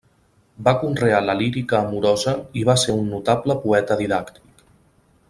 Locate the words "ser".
2.87-2.97